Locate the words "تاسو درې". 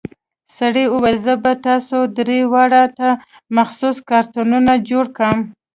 1.67-2.39